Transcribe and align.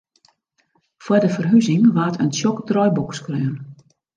Foar 1.03 1.21
de 1.23 1.31
ferhuzing 1.35 1.83
waard 1.95 2.17
in 2.23 2.29
tsjok 2.31 2.57
draaiboek 2.69 3.11
skreaun. 3.19 3.55